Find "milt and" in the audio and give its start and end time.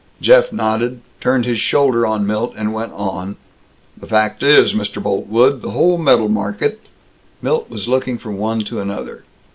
2.25-2.73